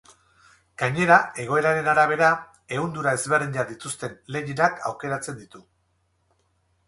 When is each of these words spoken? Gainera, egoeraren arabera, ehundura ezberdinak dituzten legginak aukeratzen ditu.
Gainera, 0.83 1.17
egoeraren 1.41 1.89
arabera, 1.93 2.29
ehundura 2.77 3.13
ezberdinak 3.19 3.69
dituzten 3.73 4.15
legginak 4.37 4.81
aukeratzen 4.93 5.37
ditu. 5.45 5.63